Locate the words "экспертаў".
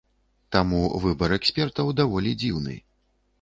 1.37-1.93